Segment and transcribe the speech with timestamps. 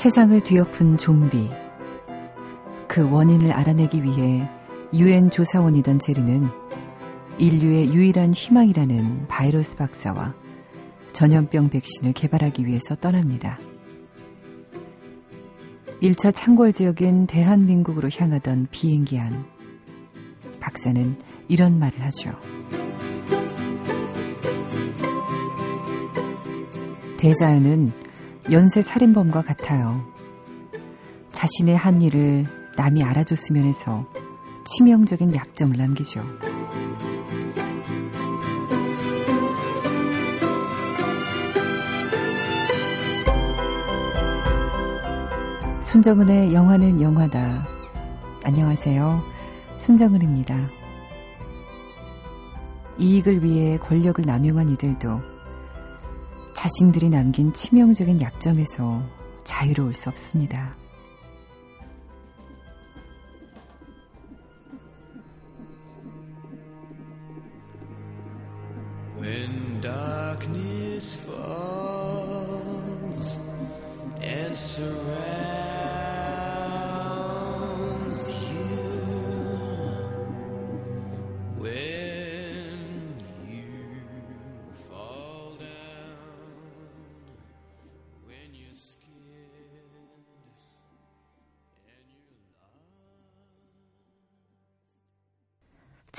[0.00, 1.50] 세상을 뒤엎은 좀비.
[2.88, 4.48] 그 원인을 알아내기 위해
[4.94, 6.48] 유엔 조사원이던 제리는
[7.36, 10.34] 인류의 유일한 희망이라는 바이러스 박사와
[11.12, 13.58] 전염병 백신을 개발하기 위해서 떠납니다.
[16.00, 19.44] 1차 창궐 지역인 대한민국으로 향하던 비행기 안
[20.60, 21.14] 박사는
[21.46, 22.30] 이런 말을 하죠.
[27.18, 27.92] 대자연은
[28.48, 30.04] 연쇄 살인범과 같아요.
[31.30, 34.06] 자신의 한 일을 남이 알아줬으면 해서
[34.64, 36.22] 치명적인 약점을 남기죠.
[45.80, 47.66] 손정은의 영화는 영화다.
[48.44, 49.22] 안녕하세요.
[49.78, 50.56] 손정은입니다.
[52.98, 55.39] 이익을 위해 권력을 남용한 이들도
[56.60, 59.02] 자신들이 남긴 치명적인 약점에서
[59.44, 60.76] 자유로울 수 없습니다.
[69.18, 72.20] When darkness falls
[74.20, 75.29] and surrounds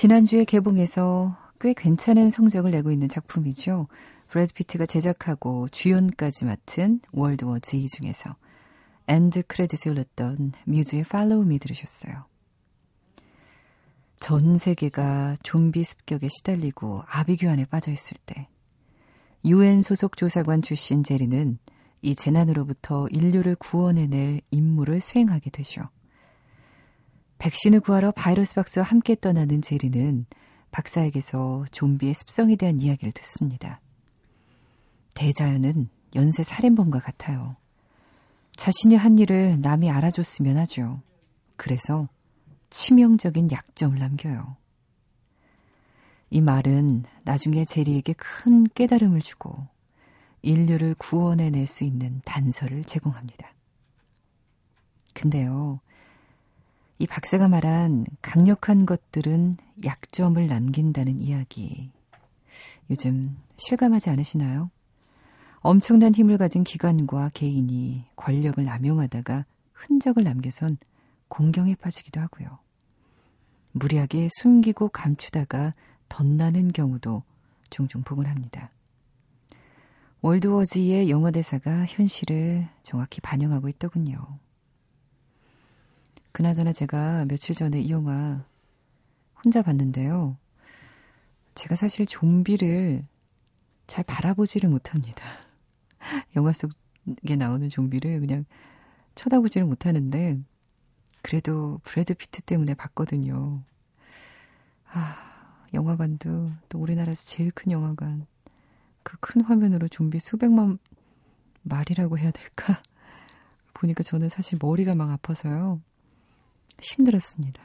[0.01, 3.87] 지난주에 개봉해서 꽤 괜찮은 성적을 내고 있는 작품이죠.
[4.29, 8.35] 브래드 피트가 제작하고 주연까지 맡은 World War Z 중에서
[9.05, 12.25] end credit을 올렸던 뮤즈의 Follow Me 들으셨어요.
[14.19, 18.47] 전 세계가 좀비 습격에 시달리고 아비규환에 빠져 있을 때
[19.45, 21.59] 유엔 소속 조사관 출신 제리는
[22.01, 25.89] 이 재난으로부터 인류를 구원해낼 임무를 수행하게 되죠.
[27.41, 30.27] 백신을 구하러 바이러스 박사와 함께 떠나는 제리는
[30.69, 33.81] 박사에게서 좀비의 습성에 대한 이야기를 듣습니다.
[35.15, 37.55] 대자연은 연쇄 살인범과 같아요.
[38.57, 41.01] 자신이 한 일을 남이 알아줬으면 하죠.
[41.55, 42.07] 그래서
[42.69, 44.55] 치명적인 약점을 남겨요.
[46.29, 49.67] 이 말은 나중에 제리에게 큰 깨달음을 주고
[50.43, 53.51] 인류를 구원해낼 수 있는 단서를 제공합니다.
[55.15, 55.79] 근데요,
[57.01, 61.89] 이 박사가 말한 강력한 것들은 약점을 남긴다는 이야기.
[62.91, 64.69] 요즘 실감하지 않으시나요?
[65.61, 70.77] 엄청난 힘을 가진 기관과 개인이 권력을 남용하다가 흔적을 남겨선
[71.27, 72.59] 공경에 빠지기도 하고요.
[73.71, 75.73] 무리하게 숨기고 감추다가
[76.07, 77.23] 덧나는 경우도
[77.71, 78.69] 종종 보곤 합니다.
[80.21, 84.37] 월드워즈의 영어 대사가 현실을 정확히 반영하고 있더군요.
[86.31, 88.43] 그나저나 제가 며칠 전에 이 영화
[89.43, 90.37] 혼자 봤는데요.
[91.55, 93.05] 제가 사실 좀비를
[93.87, 95.23] 잘 바라보지를 못합니다.
[96.35, 98.45] 영화 속에 나오는 좀비를 그냥
[99.15, 100.39] 쳐다보지를 못하는데,
[101.21, 103.61] 그래도 브래드 피트 때문에 봤거든요.
[104.85, 108.25] 아, 영화관도 또 우리나라에서 제일 큰 영화관.
[109.03, 110.77] 그 큰 화면으로 좀비 수백만
[111.63, 112.81] 마리라고 해야 될까?
[113.73, 115.81] 보니까 저는 사실 머리가 막 아파서요.
[116.81, 117.61] 힘들었습니다.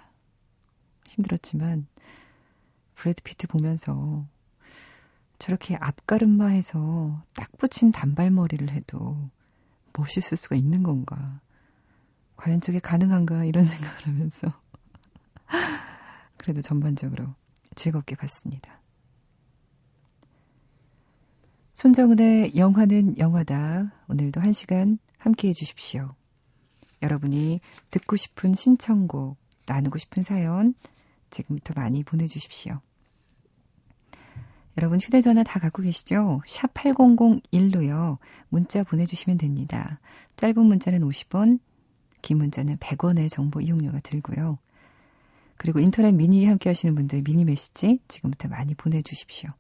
[1.07, 1.87] 힘들었지만
[2.95, 4.27] 브래드 피트 보면서
[5.39, 9.31] 저렇게 앞가름마해서 딱 붙인 단발머리를 해도
[9.93, 11.41] 멋있을 수가 있는 건가?
[12.37, 13.45] 과연 저게 가능한가?
[13.45, 14.53] 이런 생각을 하면서
[16.37, 17.35] 그래도 전반적으로
[17.75, 18.81] 즐겁게 봤습니다.
[21.75, 23.93] 손정은의 영화는 영화다.
[24.09, 26.15] 오늘도 한 시간 함께 해주십시오.
[27.03, 27.61] 여러분이
[27.91, 30.75] 듣고 싶은 신청곡, 나누고 싶은 사연
[31.31, 32.81] 지금부터 많이 보내주십시오.
[34.79, 36.43] 여러분 휴대전화 다 갖고 계시죠?
[36.47, 38.19] 샵 8001로요.
[38.49, 40.01] 문자 보내주시면 됩니다.
[40.37, 41.61] 짧은 문자는 50원,
[42.21, 44.59] 긴 문자는 100원의 정보 이용료가 들고요.
[45.57, 49.51] 그리고 인터넷 미니 함께 하시는 분들 미니 메시지 지금부터 많이 보내주십시오.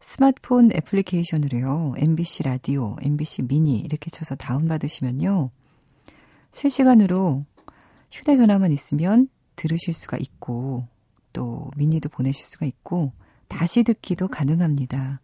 [0.00, 1.94] 스마트폰 애플리케이션으로요.
[1.96, 5.50] MBC 라디오, MBC 미니 이렇게 쳐서 다운받으시면요.
[6.52, 7.44] 실시간으로
[8.10, 10.86] 휴대전화만 있으면 들으실 수가 있고
[11.32, 13.12] 또 미니도 보내실 수가 있고
[13.48, 15.20] 다시 듣기도 가능합니다.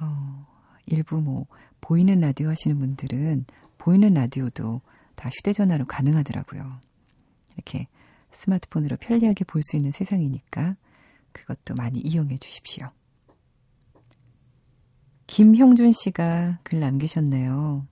[0.00, 0.46] 어,
[0.86, 1.46] 일부 뭐
[1.80, 3.44] 보이는 라디오 하시는 분들은
[3.78, 4.80] 보이는 라디오도
[5.14, 6.80] 다 휴대전화로 가능하더라고요.
[7.54, 7.88] 이렇게
[8.32, 10.76] 스마트폰으로 편리하게 볼 수 있는 세상이니까
[11.32, 12.90] 그것도 많이 이용해 주십시오.
[15.26, 17.86] 김형준 씨가 글 남기셨네요.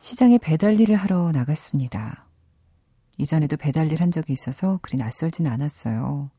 [0.00, 2.26] 시장에 배달 일을 하러 나갔습니다.
[3.18, 6.30] 이전에도 배달 일한 적이 있어서 그리 낯설진 않았어요.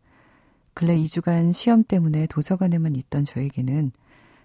[0.74, 3.92] 근래 2주간 시험 때문에 도서관에만 있던 저에게는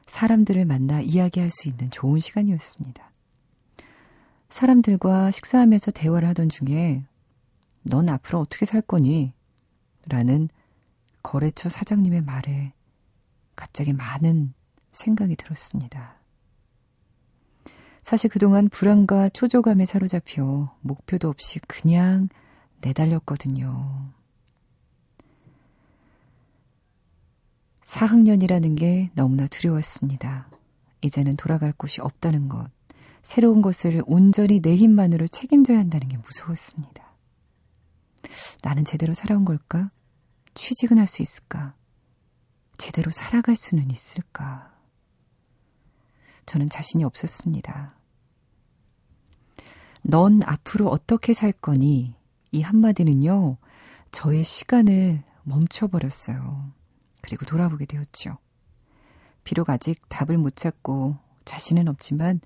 [0.06, 3.10] 사람들을 만나 이야기할 수 있는 좋은 시간이었습니다.
[4.50, 7.02] 사람들과 식사하면서 대화를 하던 중에
[7.84, 9.32] 넌 앞으로 어떻게 살 거니?
[10.10, 10.50] 라는
[11.22, 12.74] 거래처 사장님의 말에
[13.56, 14.52] 갑자기 많은
[14.92, 16.15] 생각이 들었습니다.
[18.06, 22.28] 사실 그동안 불안과 초조감에 사로잡혀 목표도 없이 그냥
[22.80, 24.12] 내달렸거든요.
[27.82, 30.48] 4학년이라는 게 너무나 두려웠습니다.
[31.02, 32.70] 이제는 돌아갈 곳이 없다는 것,
[33.24, 37.12] 새로운 것을 온전히 내 힘만으로 책임져야 한다는 게 무서웠습니다.
[38.62, 39.90] 나는 제대로 살아온 걸까?
[40.54, 41.74] 취직은 할 수 있을까?
[42.78, 44.75] 제대로 살아갈 수는 있을까?
[46.46, 47.94] 저는 자신이 없었습니다.
[50.02, 52.14] 넌 앞으로 어떻게 살 거니?
[52.52, 53.56] 이 한마디는요,
[54.12, 56.72] 저의 시간을 멈춰버렸어요.
[57.20, 58.38] 그리고 돌아보게 되었죠.
[59.42, 62.40] 비록 아직 답을 못 찾고 자신은 없지만,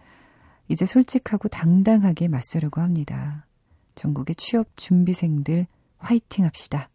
[0.69, 3.47] 이제 솔직하고 당당하게 맞서려고 합니다.
[3.95, 5.67] 전국의 취업 준비생들
[5.99, 6.89] 화이팅 합시다.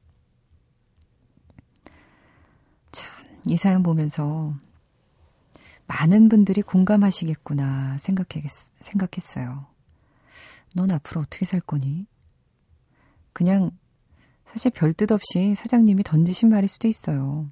[2.92, 3.10] 참,
[3.46, 4.56] 이 사연 보면서
[5.88, 8.50] 많은 분들이 공감하시겠구나 생각했,
[8.80, 9.68] 생각했어요.
[10.74, 12.08] 넌 앞으로 어떻게 살 거니?
[13.34, 13.72] 그냥
[14.46, 17.50] 사실 별 뜻 없이 사장님이 던지신 말일 수도 있어요.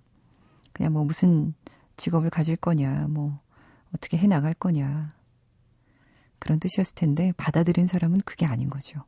[0.73, 1.53] 그냥 뭐 무슨
[1.97, 3.39] 직업을 가질 거냐, 뭐
[3.95, 5.13] 어떻게 해 나갈 거냐.
[6.39, 9.03] 그런 뜻이었을 텐데 받아들인 사람은 그게 아닌 거죠.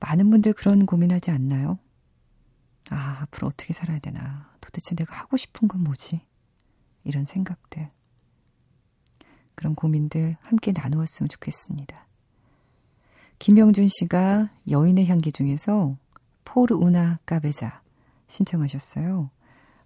[0.00, 1.78] 많은 분들 그런 고민하지 않나요?
[2.90, 4.52] 아, 앞으로 어떻게 살아야 되나.
[4.60, 6.20] 도대체 내가 하고 싶은 건 뭐지?
[7.04, 7.90] 이런 생각들.
[9.54, 12.06] 그런 고민들 함께 나누었으면 좋겠습니다.
[13.38, 15.96] 김영준 씨가 여인의 향기 중에서
[16.44, 17.82] 포르 우나 까베자
[18.28, 19.30] 신청하셨어요.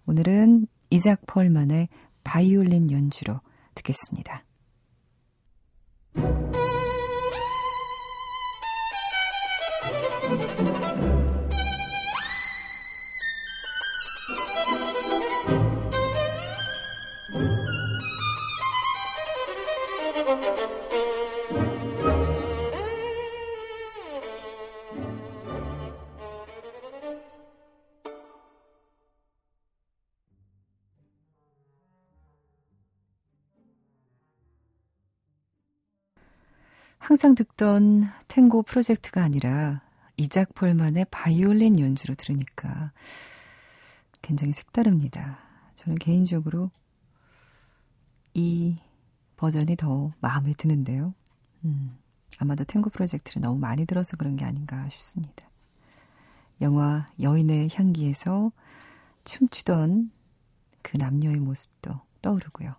[0.06, 1.88] 오늘은 이작 펄만의
[2.24, 3.40] 바이올린 연주로
[3.74, 4.44] 듣겠습니다.
[37.08, 39.80] 항상 듣던 탱고 프로젝트가 아니라
[40.18, 42.92] 이작 폴만의 바이올린 연주로 들으니까
[44.20, 45.38] 굉장히 색다릅니다.
[45.76, 46.70] 저는 개인적으로
[48.34, 48.76] 이
[49.38, 51.14] 버전이 더 마음에 드는데요.
[51.64, 51.96] 음,
[52.36, 55.48] 아마도 탱고 프로젝트를 너무 많이 들어서 그런 게 아닌가 싶습니다.
[56.60, 58.52] 영화 여인의 향기에서
[59.24, 60.10] 춤추던
[60.82, 62.74] 그 남녀의 모습도 떠오르고요.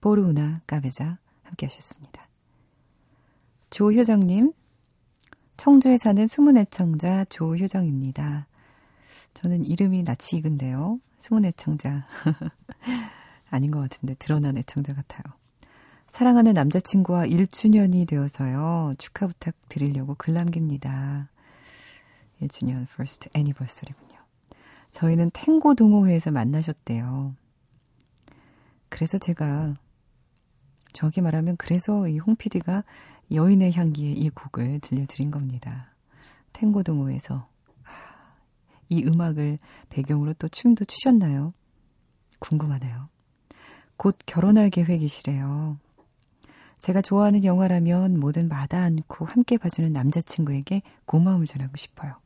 [0.00, 2.26] 보르우나 까베자 함께 하셨습니다.
[3.74, 4.52] 조효정님,
[5.56, 8.46] 청주에 사는 숨은 애청자 조효정입니다.
[9.34, 11.00] 저는 이름이 낯이 익은데요.
[11.18, 12.06] 숨은 애청자.
[13.50, 15.24] 아닌 것 같은데 드러난 애청자 같아요.
[16.06, 18.92] 사랑하는 남자친구와 1주년이 되어서요.
[18.96, 21.28] 축하 부탁드리려고 글 남깁니다.
[22.42, 24.20] 1주년 first anniversary군요.
[24.92, 27.34] 저희는 탱고 동호회에서 만나셨대요.
[28.88, 29.74] 그래서 제가
[30.92, 32.84] 저기 말하면 그래서 이 홍 PD가
[33.34, 35.92] 여인의 향기의 이 곡을 들려드린 겁니다.
[36.52, 37.48] 탱고 동호회에서
[38.88, 41.52] 이 음악을 배경으로 또 춤도 추셨나요?
[42.38, 43.08] 궁금하네요.
[43.96, 45.78] 곧 결혼할 계획이시래요.
[46.78, 52.16] 제가 좋아하는 영화라면 뭐든 마다 않고 함께 봐주는 남자친구에게 고마움을 전하고 싶어요.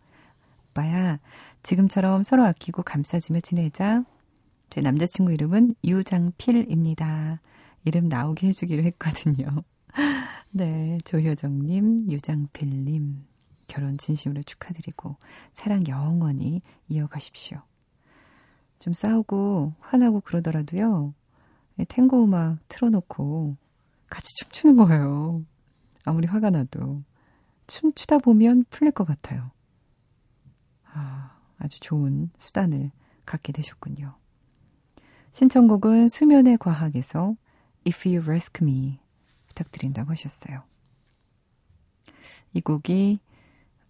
[0.71, 1.19] 오빠야,
[1.63, 4.05] 지금처럼 서로 아끼고 감싸주며 지내자.
[4.71, 7.41] 제 남자친구 이름은 유장필입니다.
[7.85, 9.47] 이름 나오게 해주기로 했거든요.
[10.51, 13.25] 네, 조효정님, 유장필님,
[13.67, 15.17] 결혼 진심으로 축하드리고,
[15.53, 17.61] 사랑 영원히 이어가십시오.
[18.79, 21.13] 좀 싸우고, 화나고 그러더라도요,
[21.89, 23.57] 탱고 음악 틀어놓고,
[24.09, 25.45] 같이 춤추는 거예요.
[26.07, 27.03] 아무리 화가 나도.
[27.67, 29.51] 춤추다 보면 풀릴 것 같아요.
[30.85, 32.91] 아, 아주 좋은 수단을
[33.27, 34.17] 갖게 되셨군요.
[35.33, 37.37] 신청곡은 수면의 과학에서
[37.87, 38.99] If You Rescue Me
[39.49, 40.63] 부탁드린다고 하셨어요.
[42.55, 43.19] 이 곡이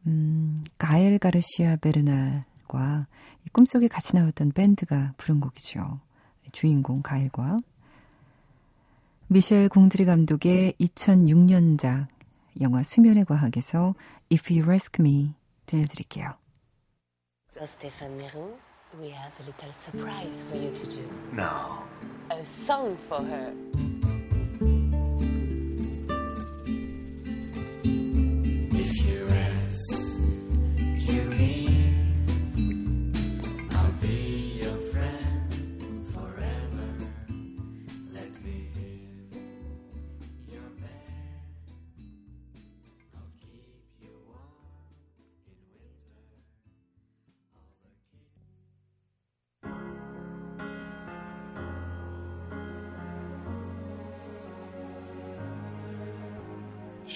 [0.07, 3.07] 음, 가엘 가르시아 베르날과
[3.53, 6.01] 꿈속에 같이 나왔던 밴드가 부른 곡이죠.
[6.53, 7.59] 주인공 가엘과
[9.29, 12.09] 미셸 공드리 감독의 2006년작
[12.61, 13.95] 영화 수면의 과학에서
[14.33, 15.35] If You Ask Me
[15.67, 16.35] 들려드릴게요.
[17.51, 18.57] So, Stéphane Mirou,
[18.99, 21.03] we have a little surprise for you to do.
[21.33, 21.83] No.
[22.31, 23.88] A song for her.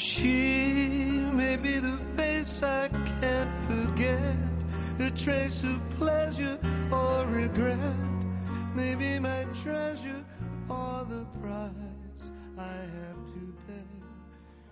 [0.04, 2.88] She may be the face I
[3.20, 4.36] can't forget,
[4.98, 6.58] a trace of pleasure
[6.90, 7.78] or regret,
[8.74, 10.24] maybe my treasure
[10.68, 12.24] or the price
[12.58, 13.86] I have to pay.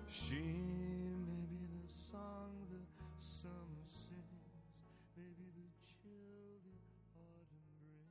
[0.09, 2.83] She may be the song the
[3.23, 4.35] summer sings,
[5.17, 6.75] maybe the chill the
[7.15, 8.11] autumn brings.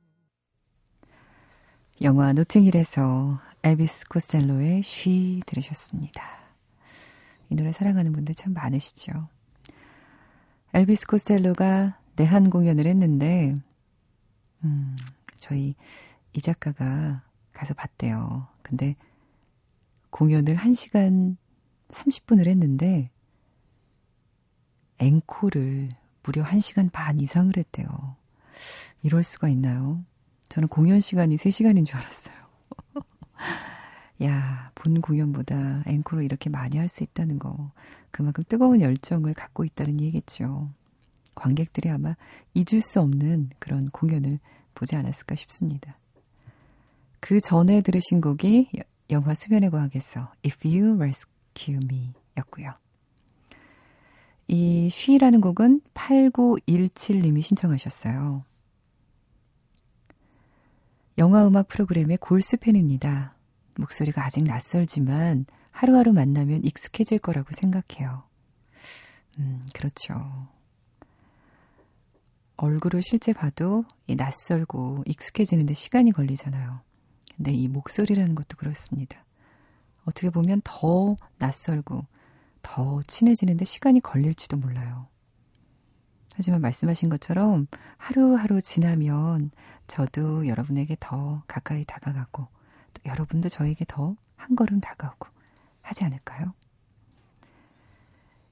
[2.00, 6.39] 영화 노팅힐에서 엘비스 코스텔로의 쉬 들으셨습니다.
[7.50, 9.28] 이 노래 사랑하는 분들 참 많으시죠.
[10.72, 13.56] 엘비스 코스텔로가 내한 공연을 했는데,
[14.64, 14.96] 음,
[15.36, 15.74] 저희
[16.32, 18.46] 이 작가가 가서 봤대요.
[18.62, 18.94] 근데
[20.10, 21.36] 공연을 1시간
[21.88, 23.10] 30분을 했는데,
[24.98, 28.16] 앵콜을 무려 1시간 반 이상을 했대요.
[29.02, 30.04] 이럴 수가 있나요?
[30.48, 32.36] 저는 공연 시간이 3시간인 줄 알았어요.
[34.22, 37.70] 야, 본 공연보다 앵콜을 이렇게 많이 할 수 있다는 거.
[38.10, 40.70] 그만큼 뜨거운 열정을 갖고 있다는 얘기겠죠.
[41.34, 42.16] 관객들이 아마
[42.54, 44.38] 잊을 수 없는 그런 공연을
[44.74, 45.96] 보지 않았을까 싶습니다.
[47.20, 52.72] 그 전에 들으신 곡이 여- 영화 수면의 과학에서 If You Rescue Me 였고요.
[54.48, 58.44] 이 쉬라는 곡은 8917님이 신청하셨어요.
[61.18, 63.34] 영화 음악 프로그램의 골스 팬입니다.
[63.76, 68.24] 목소리가 아직 낯설지만 하루하루 만나면 익숙해질 거라고 생각해요.
[69.38, 70.48] 음, 그렇죠.
[72.56, 76.80] 얼굴을 실제 봐도 이 낯설고 익숙해지는데 시간이 걸리잖아요.
[77.36, 79.24] 근데 이 목소리라는 것도 그렇습니다.
[80.04, 82.04] 어떻게 보면 더 낯설고
[82.62, 85.06] 더 친해지는데 시간이 걸릴지도 몰라요.
[86.34, 89.50] 하지만 말씀하신 것처럼 하루하루 지나면
[89.86, 92.48] 저도 여러분에게 더 가까이 다가가고 또
[93.04, 95.28] 여러분도 저에게 더 한 걸음 다가오고
[95.82, 96.54] 하지 않을까요?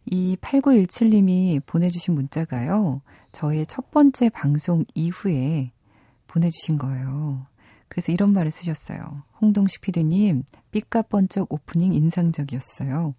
[0.07, 3.02] 이 8917님이 보내주신 문자가요,
[3.33, 5.73] 저의 첫 번째 방송 이후에
[6.28, 7.47] 보내주신 거예요.
[7.88, 9.23] 그래서 이런 말을 쓰셨어요.
[9.40, 13.14] 홍동식 PD님, 삐까번쩍 오프닝 인상적이었어요.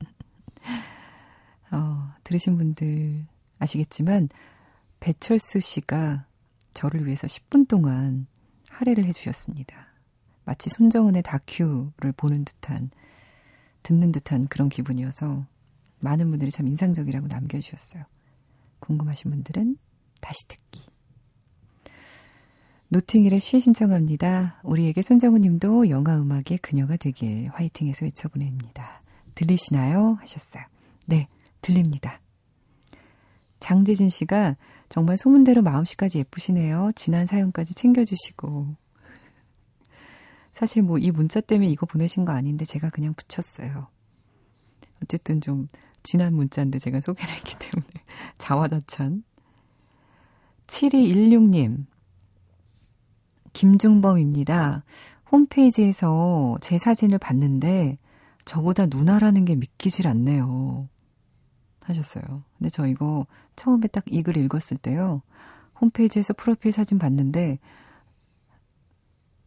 [1.72, 3.26] 어, 들으신 분들
[3.58, 4.28] 아시겠지만,
[5.00, 6.24] 배철수 씨가
[6.72, 8.26] 저를 위해서 10분 동안
[8.70, 9.85] 할애를 해주셨습니다.
[10.46, 12.90] 마치 손정은의 다큐를 보는 듯한,
[13.82, 15.44] 듣는 듯한 그런 기분이어서
[15.98, 18.04] 많은 분들이 참 인상적이라고 남겨주셨어요.
[18.78, 19.76] 궁금하신 분들은
[20.20, 20.86] 다시 듣기.
[22.88, 24.60] 노팅힐의 쉬 신청합니다.
[24.62, 29.02] 우리에게 손정우 님도 영화 음악의 그녀가 되길 화이팅해서 외쳐보냅니다.
[29.34, 30.16] 들리시나요?
[30.20, 30.62] 하셨어요.
[31.06, 31.26] 네,
[31.60, 32.20] 들립니다.
[33.58, 34.56] 장재진 씨가
[34.88, 36.92] 정말 소문대로 마음씨까지 예쁘시네요.
[36.94, 38.85] 지난 사연까지 챙겨주시고.
[40.56, 43.88] 사실 뭐 이 문자 때문에 이거 보내신 거 아닌데 제가 그냥 붙였어요.
[45.02, 45.68] 어쨌든 좀
[46.02, 47.92] 지난 문자인데 제가 소개를 했기 때문에
[48.38, 49.22] 자화자찬.
[50.66, 51.84] 7216님.
[53.52, 54.82] 김중범입니다.
[55.30, 57.98] 홈페이지에서 제 사진을 봤는데
[58.46, 60.88] 저보다 누나라는 게 믿기질 않네요.
[61.82, 62.44] 하셨어요.
[62.56, 65.20] 근데 저 이거 처음에 딱 이 글 읽었을 때요.
[65.82, 67.58] 홈페이지에서 프로필 사진 봤는데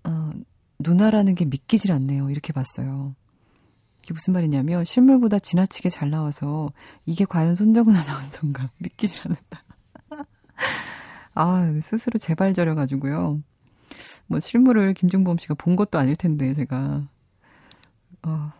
[0.04, 0.32] 어,
[0.80, 2.30] 누나라는 게 믿기질 않네요.
[2.30, 3.16] 이렇게 봤어요.
[4.04, 6.72] 이게 무슨 말이냐면 실물보다 지나치게 잘 나와서
[7.06, 9.64] 이게 과연 손정은 아나운서인가 믿기질 않는다.
[11.36, 13.42] 아 스스로 재발저려가지고요.
[14.28, 17.08] 뭐 실물을 김중범 씨가 본 것도 아닐 텐데 제가
[18.24, 18.52] 어,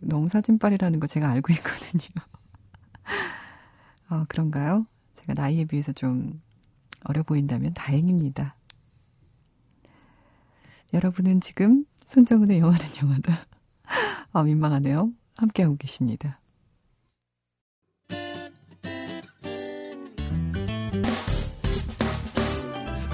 [0.00, 2.24] 너무 사진빨이라는 거 제가 알고 있거든요.
[4.10, 4.86] 어, 그런가요?
[5.14, 6.40] 제가 나이에 비해서 좀
[7.04, 8.54] 어려 보인다면 다행입니다.
[10.92, 13.46] 여러분은 지금 손정은의 영화는 영화다.
[14.32, 15.10] 아, 민망하네요.
[15.36, 16.40] 함께하고 계십니다.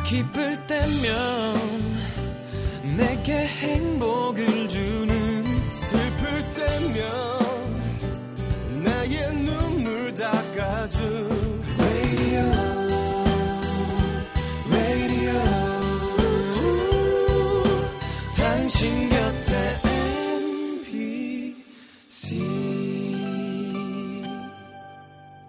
[0.09, 1.57] 기쁠 때면
[2.97, 4.56] 내게 행복을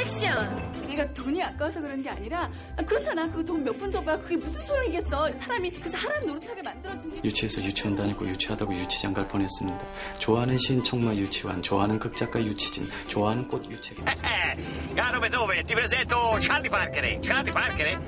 [0.00, 0.72] 액션!
[0.92, 4.62] 내가 돈이 아까워서 그런 게 아니라 아, 그렇잖아 그 돈 몇 푼 줘봐 그게 무슨
[4.66, 9.78] 소용이겠어 사람이 그 사람 노릇하게 만들어준 게 유치해서 유치원 다니고 유치하다고 유치장 갈 뻔했습니다.
[10.18, 14.02] 좋아하는 시인 청마 유치원, 좋아하는 극작가 유치진, 좋아하는 꽃 유채기.
[14.94, 17.98] Caro dove ti presento Charlie Parker, Charlie Parker.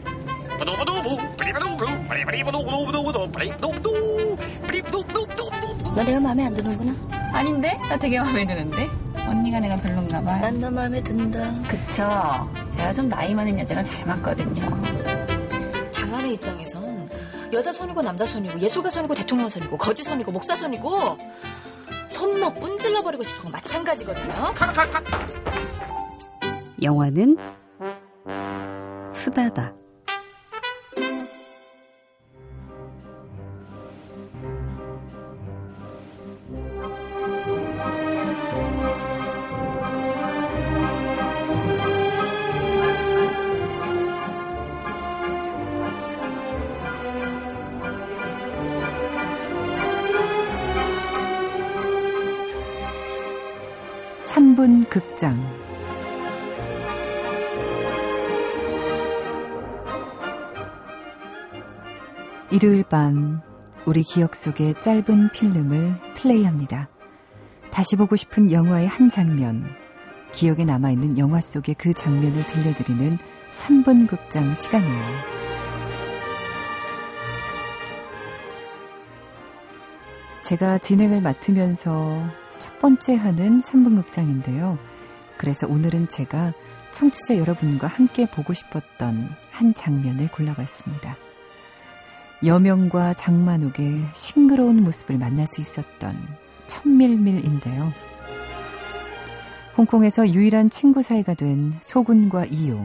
[5.95, 6.95] 너 내가 마음에 안 드는구나.
[7.33, 7.73] 아닌데?
[7.89, 8.89] 나 되게 마음에 드는데
[9.27, 11.53] 언니가 내가 별론가 봐요 난너 마음에 든다.
[11.69, 12.09] 그쵸
[12.71, 14.63] 제가 좀 나이 많은 여자랑 잘 맞거든요
[15.93, 17.09] 당하는 입장에선
[17.53, 21.17] 여자 손이고 남자 손이고 예술가 손이고 대통령 손이고 거지 손이고 목사 손이고
[22.09, 24.55] 손목 뿜질러 버리고 싶은 건 마찬가지거든요.
[26.83, 27.37] 영화는
[29.11, 29.75] 수다다
[54.65, 55.39] 삼분 극장
[62.51, 63.43] 일요일 밤
[63.85, 66.89] 우리 기억 속의 짧은 필름을 플레이합니다.
[67.71, 69.67] 다시 보고 싶은 영화의 한 장면,
[70.33, 73.19] 기억에 남아있는 영화 속의 그 장면을 들려드리는
[73.53, 75.03] 3분 극장 시간이에요.
[80.43, 84.79] 제가 진행을 맡으면서 첫 번째 하는 3분 극장인데요.
[85.37, 86.55] 그래서 오늘은 제가
[86.93, 91.15] 청취자 여러분과 함께 보고 싶었던 한 장면을 골라봤습니다.
[92.43, 96.17] 여명과 장만옥의 싱그러운 모습을 만날 수 있었던
[96.67, 97.93] 천밀밀인데요.
[99.77, 102.81] 홍콩에서 유일한 친구 사이가 된 소군과 이호.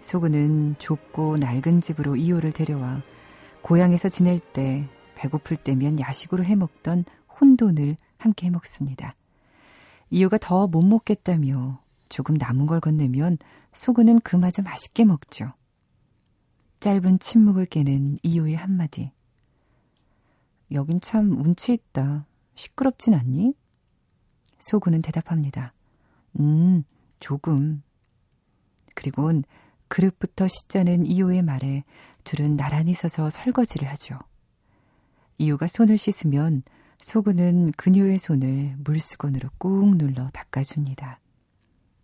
[0.00, 3.02] 소군은 좁고 낡은 집으로 이호를 데려와
[3.62, 7.04] 고향에서 지낼 때 배고플 때면 야식으로 해먹던
[7.40, 9.14] 혼돈을 함께 해먹습니다.
[10.10, 13.38] 이호가 더 못 먹겠다며 조금 남은 걸 건네면
[13.72, 15.52] 소군은 그마저 맛있게 먹죠.
[16.80, 19.10] 짧은 침묵을 깨는 이호의 한마디.
[20.72, 22.26] 여긴 참 운치 있다.
[22.54, 23.54] 시끄럽진 않니?
[24.58, 25.72] 소군은 대답합니다.
[26.40, 26.84] 음,
[27.20, 27.82] 조금.
[28.94, 29.44] 그리곤
[29.88, 31.84] 그릇부터 씻자는 이호의 말에
[32.24, 34.18] 둘은 나란히 서서 설거지를 하죠.
[35.38, 36.62] 이호가 손을 씻으면
[37.00, 41.20] 소군은 그녀의 손을 물수건으로 꾹 눌러 닦아줍니다.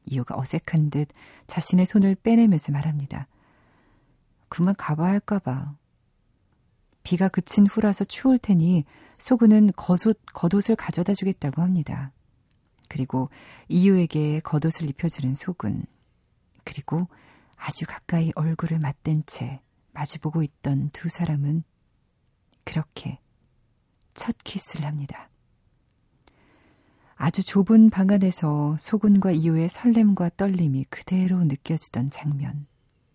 [0.06, 1.08] 이호가 어색한 듯
[1.46, 3.28] 자신의 손을 빼내면서 말합니다.
[4.48, 5.74] 그만 가봐야 할까봐.
[7.02, 8.84] 비가 그친 후라서 추울 테니
[9.18, 12.12] 소군은 겉옷, 겉옷을 가져다 주겠다고 합니다.
[12.88, 13.30] 그리고
[13.68, 15.84] 이유에게 겉옷을 입혀주는 소군.
[16.64, 17.08] 그리고
[17.56, 19.60] 아주 가까이 얼굴을 맞댄 채
[19.92, 21.64] 마주보고 있던 두 사람은
[22.64, 23.18] 그렇게
[24.14, 25.28] 첫 키스를 합니다.
[27.14, 32.66] 아주 좁은 방 안에서 소군과 이유의 설렘과 떨림이 그대로 느껴지던 장면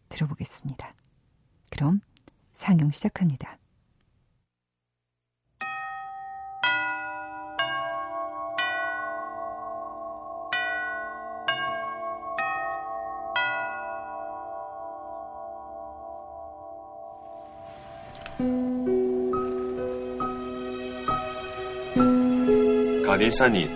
[0.10, 0.94] 들어보겠습니다.
[1.70, 2.00] 그럼
[2.54, 3.58] 상영 시작합니다.
[23.27, 23.69] 舊年新年，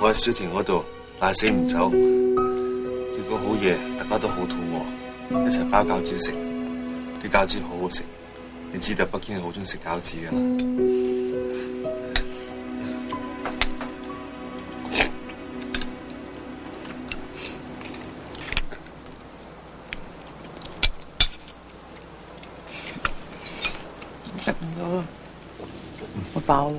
[0.00, 0.84] 我喺小田嗰度
[1.20, 4.54] 賴死唔走，結果好夜，大家都好肚
[5.30, 6.32] 餓，一齊包餃子食。
[7.22, 8.02] 啲餃子好好食，
[8.72, 10.42] 你知道北京人好中意食餃子噶啦。
[24.44, 25.04] 食唔到啦，
[26.34, 26.78] 我飽啦。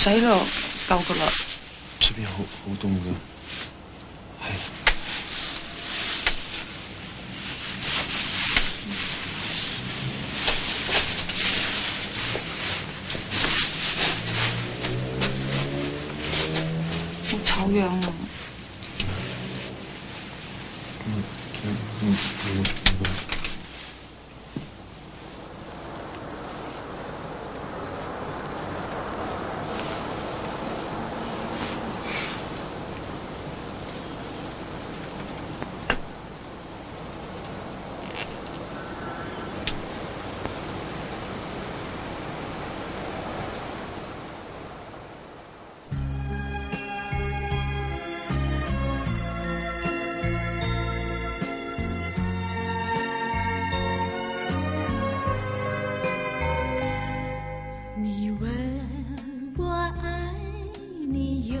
[0.00, 0.46] 使咯，
[0.88, 1.32] 夠噶啦。
[2.00, 2.32] 出邊好
[2.64, 3.14] 好凍㗎。
[4.42, 4.79] 係。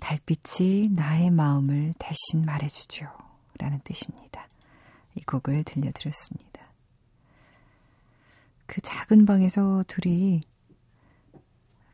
[0.00, 3.06] 달빛이 나의 마음을 대신 말해주죠.
[3.58, 4.48] 라는 뜻입니다.
[5.14, 6.66] 이 곡을 들려드렸습니다.
[8.66, 10.42] 그 작은 방에서 둘이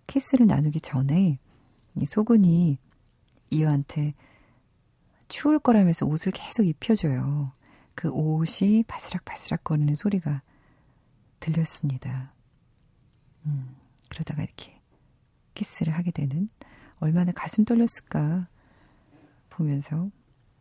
[0.07, 1.39] 키스를 나누기 전에
[1.97, 2.79] 이 소군이
[3.51, 4.15] 이효한테
[5.29, 7.53] 추울 거라면서 옷을 계속 입혀줘요.
[7.95, 10.43] 그 옷이 바스락바스락 거리는 소리가
[11.41, 12.33] 들렸습니다.
[13.47, 13.77] 음,
[14.09, 14.81] 그러다가 이렇게
[15.55, 16.49] 키스를 하게 되는
[17.03, 18.47] 얼마나 가슴 떨렸을까
[19.51, 20.09] 보면서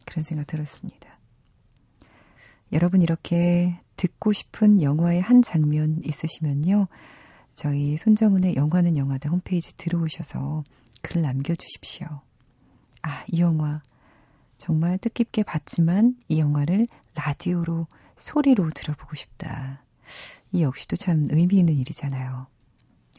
[0.07, 1.19] 그런 생각 들었습니다.
[2.71, 6.87] 여러분 이렇게 듣고 싶은 영화의 한 장면 있으시면요.
[7.53, 10.63] 저희 손정은의 영화는 영화다 홈페이지 들어오셔서
[11.03, 12.07] 글 남겨주십시오.
[13.03, 13.83] 아, 이 영화
[14.57, 19.83] 정말 뜻깊게 봤지만 이 영화를 라디오로 소리로 들어보고 싶다.
[20.51, 22.47] 이 역시도 참 의미 있는 일이잖아요.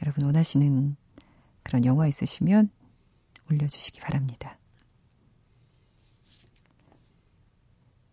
[0.02, 0.96] 여러분 원하시는
[1.62, 2.70] 그런 영화 있으시면
[3.52, 4.58] 올려주시기 바랍니다.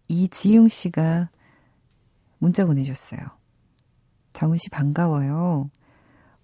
[0.08, 1.30] 이지용 씨가
[2.40, 3.20] 문자 보내줬어요.
[4.34, 5.70] 정은 씨 반가워요.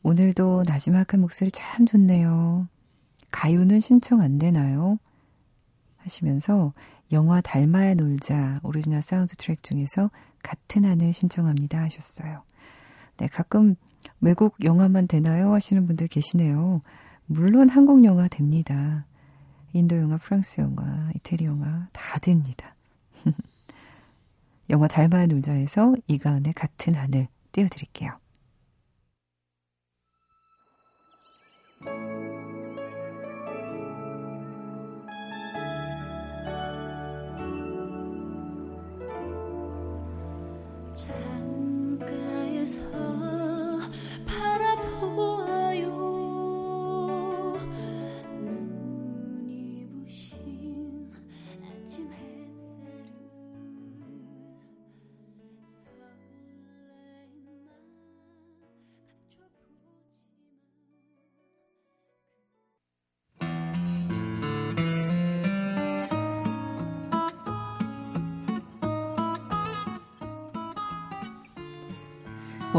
[0.03, 2.67] 오늘도 나지막한 목소리 참 좋네요.
[3.31, 4.99] 가요는 신청 안 되나요?
[5.97, 6.73] 하시면서
[7.11, 10.11] 영화 달마야 놀자 오리지널 사운드 트랙 중에서
[10.43, 12.43] 같은 하늘 신청합니다 하셨어요.
[13.17, 13.75] 네, 가끔
[14.21, 15.53] 외국 영화만 되나요?
[15.53, 16.81] 하시는 분들 계시네요.
[17.27, 19.05] 물론 한국 영화 됩니다.
[19.73, 22.75] 인도 영화, 프랑스 영화, 이태리 영화 다 됩니다.
[24.69, 28.17] 영화 달마야 놀자에서 이가은의 같은 하늘 띄워드릴게요.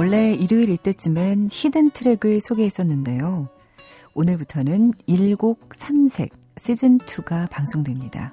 [0.07, 3.49] 원래 일요일 이때쯤엔 히든 트랙을 소개했었는데요.
[4.15, 8.33] 오늘부터는 1곡 3색 시즌2가 방송됩니다.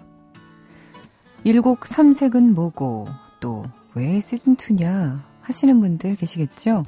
[1.44, 3.08] 1곡 3색은 뭐고
[3.40, 6.86] 또 왜 시즌2냐 하시는 분들 계시겠죠?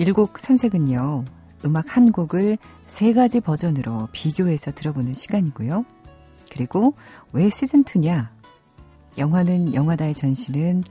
[0.00, 1.24] 1곡 3색은요.
[1.64, 5.84] 음악 한 곡을 세 가지 버전으로 비교해서 들어보는 시간이고요.
[6.50, 6.94] 그리고
[7.32, 8.26] 왜 시즌2냐?
[9.18, 10.82] 영화는 영화다의 전시는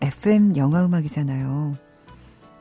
[0.00, 1.83] FM 영화음악이잖아요.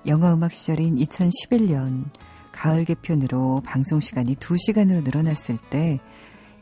[0.05, 2.05] 영화음악 시절인 2011년
[2.51, 5.99] 가을 개편으로 방송 시간이 2시간으로 늘어났을 때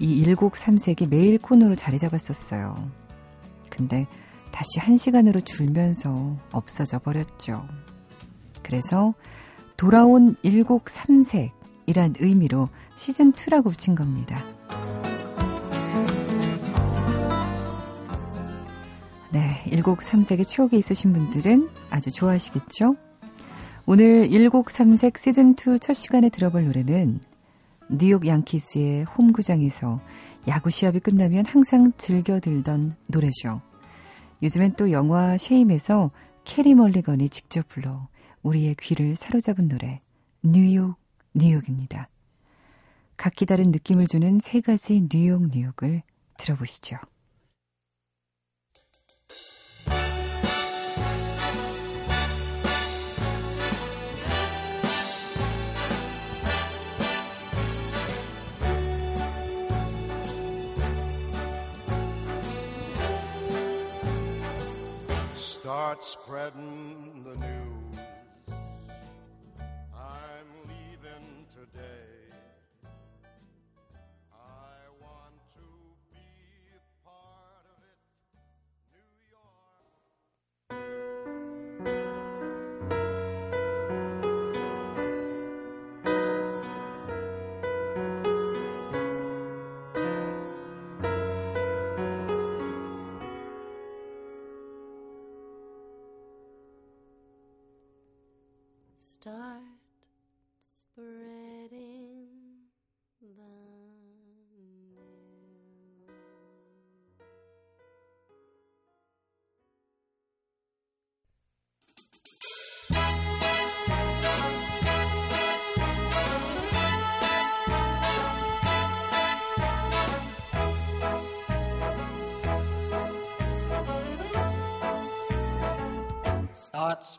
[0.01, 2.89] 이 1곡 3색이 매일 코너로 자리 잡았었어요.
[3.69, 4.07] 근데
[4.51, 7.67] 다시 1시간으로 줄면서 없어져 버렸죠.
[8.63, 9.13] 그래서
[9.77, 14.43] 돌아온 1곡 3색이란 의미로 시즌2라고 붙인 겁니다.
[19.29, 22.95] 네, 1곡 3색의 추억이 있으신 분들은 아주 좋아하시겠죠?
[23.93, 27.19] 오늘 1곡 3색 시즌2 첫 시간에 들어볼 노래는
[27.89, 29.99] 뉴욕 양키스의 홈구장에서
[30.47, 33.61] 야구 시합이 끝나면 항상 즐겨 들던 노래죠.
[34.43, 36.11] 요즘엔 또 영화 Shame에서
[36.45, 38.07] 캐리 멀리건이 직접 불러
[38.43, 39.99] 우리의 귀를 사로잡은 노래
[40.41, 40.95] 뉴욕
[41.33, 42.07] 뉴욕입니다.
[43.17, 46.01] 각기 다른 느낌을 주는 세 가지 뉴욕 뉴욕을
[46.37, 46.95] 들어보시죠.
[65.81, 67.60] Start spreading the news.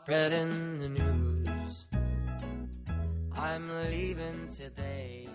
[0.03, 1.85] Spreading the news.
[3.37, 5.29] I'm leaving today.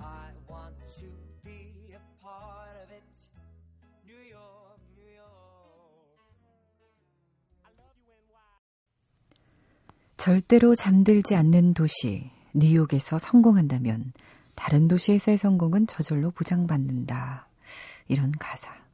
[0.00, 1.06] I want to
[1.44, 3.04] be a part of it.
[4.06, 5.28] New York, New York.
[10.16, 14.14] 절대로 잠들지 않는 도시, 뉴욕에서 성공한다면
[14.54, 17.48] 다른 도시에서의 성공은 저절로 보장받는다.
[18.08, 18.87] 이런 가사.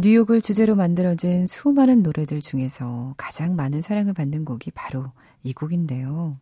[0.00, 5.10] 뉴욕을 주제로 만들어진 수많은 노래들 중에서 가장 많은 사랑을 받는 곡이 바로
[5.42, 6.36] 이 곡인데요.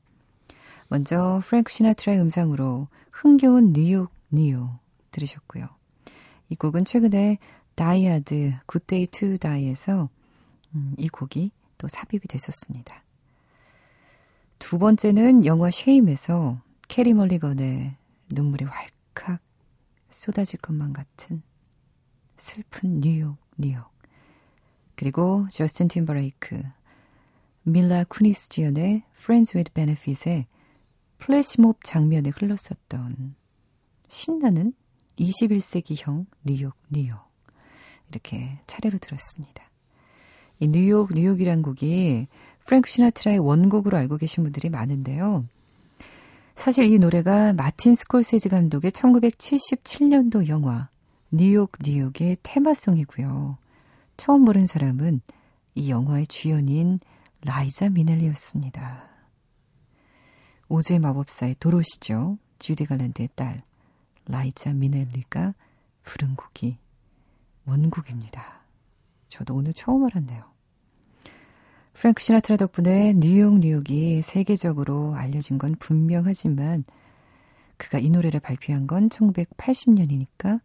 [0.88, 4.68] 먼저 프랭크 시나트라의 음성으로 흥겨운 뉴욕, 뉴욕
[5.10, 5.68] 들으셨고요.
[6.50, 7.38] 이 곡은 최근에
[7.76, 10.10] 다이아드 굿데이 투 다이에서
[10.74, 13.02] 음, 이 곡이 또 삽입이 됐었습니다.
[14.58, 17.94] 두 번째는 영화 Shame에서 캐리 멀리건의
[18.30, 19.40] 눈물이 왈칵
[20.10, 21.42] 쏟아질 것만 같은
[22.36, 23.84] 슬픈 뉴욕, 뉴욕.
[24.94, 26.62] 그리고 저스틴 팀버레이크,
[27.62, 30.46] 밀라 쿠니스 주연의 Friends with Benefit의
[31.18, 33.34] 플래시몹 장면에 흘렀었던
[34.08, 34.72] 신나는
[35.18, 37.18] 21세기형 뉴욕, 뉴욕.
[38.10, 39.64] 이렇게 차례로 들었습니다.
[40.60, 42.28] 이 뉴욕, 뉴욕이란 곡이
[42.64, 45.44] 프랭크 시나트라의 원곡으로 알고 계신 분들이 많은데요.
[46.54, 50.88] 사실 이 노래가 마틴 스콜세지 감독의 1977년도 영화
[51.38, 53.58] 뉴욕, 뉴욕의 테마송이고요.
[54.16, 55.20] 처음 부른 사람은
[55.74, 56.98] 이 영화의 주연인
[57.44, 59.06] 라이자 미넬리였습니다.
[60.70, 62.38] 오즈의 마법사의 도로시죠.
[62.58, 63.62] 주디 갈란드의 딸
[64.24, 65.52] 라이자 미넬리가
[66.04, 66.78] 부른 곡이
[67.66, 68.62] 원곡입니다.
[69.28, 70.42] 저도 오늘 처음 알았네요.
[71.92, 76.84] 프랭크 시나트라 덕분에 뉴욕 뉴욕이 세계적으로 알려진 건 분명하지만
[77.76, 80.62] 그가 이 노래를 발표한 건 1980년이니까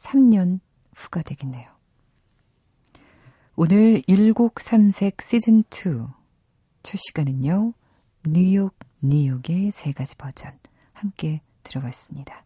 [0.00, 0.60] 3년
[0.94, 1.68] 후가 되겠네요.
[3.56, 6.12] 오늘 일곡삼색 시즌2
[6.82, 7.74] 첫 시간은요.
[8.26, 10.58] 뉴욕, 뉴욕의 세 가지 버전
[10.92, 12.44] 함께 들어봤습니다.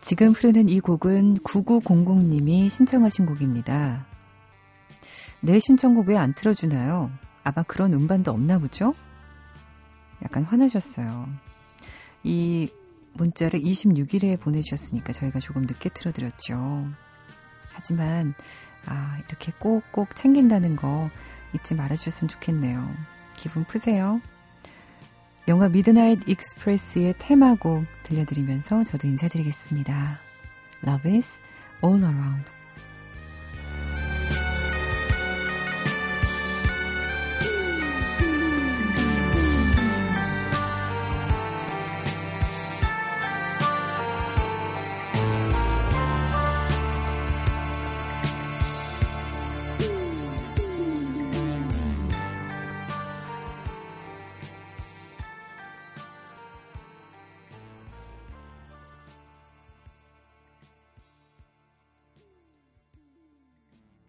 [0.00, 4.17] 지금 흐르는 이 곡은 9900님이 신청하신 곡입니다.
[5.40, 7.10] 내 신청곡 왜 안 틀어주나요?
[7.44, 8.94] 아마 그런 음반도 없나 보죠?
[10.22, 11.28] 약간 화나셨어요.
[12.24, 12.68] 이
[13.14, 16.88] 문자를 26일에 보내주셨으니까 저희가 조금 늦게 틀어드렸죠.
[17.72, 18.34] 하지만,
[18.86, 21.08] 아, 이렇게 꼭꼭 챙긴다는 거
[21.54, 22.88] 잊지 말아주셨으면 좋겠네요.
[23.36, 24.20] 기분 푸세요.
[25.46, 30.18] 영화 미드나잇 익스프레스의 테마곡 들려드리면서 저도 인사드리겠습니다.
[30.86, 31.40] Love is
[31.82, 32.57] all around.